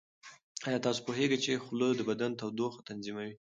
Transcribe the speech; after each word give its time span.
ایا 0.67 0.79
تاسو 0.85 0.99
پوهیږئ 1.07 1.37
چې 1.45 1.61
خوله 1.63 1.87
د 1.95 2.01
بدن 2.09 2.31
تودوخه 2.39 2.79
تنظیموي؟ 2.89 3.33